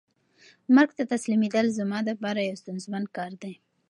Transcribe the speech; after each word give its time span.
مرګ 0.75 0.89
ته 0.97 1.03
تسلیمېدل 1.13 1.67
زما 1.79 1.99
د 2.03 2.09
پاره 2.21 2.41
یو 2.47 2.59
ستونزمن 2.61 3.03
کار 3.15 3.31
دی. 3.41 3.53